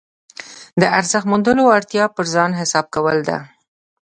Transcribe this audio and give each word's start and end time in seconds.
د 0.81 0.83
ارزښت 0.97 1.25
موندلو 1.31 1.63
اړتیا 1.77 2.05
پر 2.15 2.25
ځان 2.33 2.51
حساب 2.59 2.85
کول 2.95 3.17
ده. 3.29 3.37